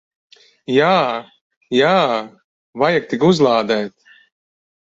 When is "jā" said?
0.77-0.93, 1.79-1.93